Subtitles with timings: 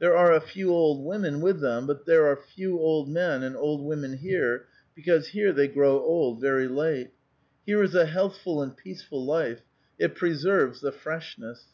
[0.00, 3.56] There are a few old women with them; but there are few old men and
[3.56, 7.12] old women here, be cause here they grow old ver} late.
[7.64, 9.62] "Here is a healthful and peaceful life;
[9.98, 11.64] it preserves the freshness."